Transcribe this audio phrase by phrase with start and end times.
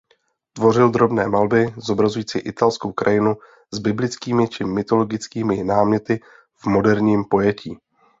[0.53, 3.35] Tvořil drobné malby zobrazující italskou krajinu
[3.73, 6.19] s biblickými či mytologickými náměty
[6.55, 7.77] v moderním pojetí.